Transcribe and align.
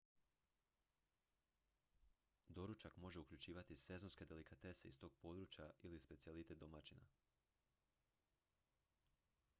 doručak 2.49 2.97
može 3.05 3.19
uključivati 3.19 3.75
sezonske 3.83 4.25
delikatese 4.33 4.87
iz 4.89 4.97
tog 5.05 5.13
područja 5.21 5.69
ili 5.83 5.99
specijalitet 6.07 6.57
domaćina 6.65 7.07